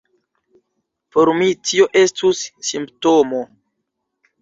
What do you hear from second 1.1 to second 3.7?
Por mi tio estus simptomo!